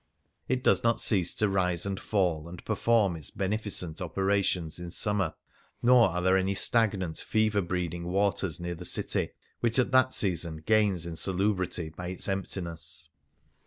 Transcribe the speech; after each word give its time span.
It 0.47 0.63
does 0.63 0.83
not 0.83 0.99
cease 0.99 1.31
to 1.35 1.47
rise 1.47 1.85
and 1.85 1.99
fall 1.99 2.49
and 2.49 2.65
perform 2.65 3.15
its 3.15 3.29
beneficent 3.29 4.01
operations 4.01 4.79
in 4.79 4.89
summer, 4.89 5.35
nor 5.83 6.09
are 6.09 6.23
there 6.23 6.37
any 6.37 6.55
stagnant, 6.55 7.19
fever 7.19 7.61
breeding 7.61 8.07
waters 8.07 8.59
near 8.59 8.73
the 8.73 8.83
city, 8.83 9.29
which 9.59 9.77
at 9.77 9.91
that 9.91 10.15
season 10.15 10.63
gains 10.65 11.05
in 11.05 11.13
salubrity 11.17 11.89
by 11.95 12.07
its 12.07 12.27
emptiness. 12.27 13.09